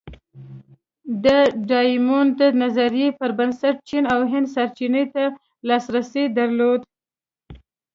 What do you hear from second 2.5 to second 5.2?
نظریې پر بنسټ چین او هند سرچینو